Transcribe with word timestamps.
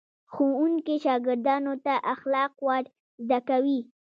ښوونکي 0.33 0.95
شاګردانو 1.05 1.73
ته 1.85 1.93
اخلاق 2.13 2.53
ور 2.67 2.83
زده 3.25 3.39
کوي. 3.49 3.79